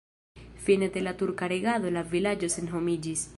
Fine 0.67 0.87
de 0.95 1.03
la 1.07 1.13
turka 1.21 1.49
regado 1.53 1.93
la 1.99 2.03
vilaĝo 2.15 2.51
senhomiĝis. 2.55 3.29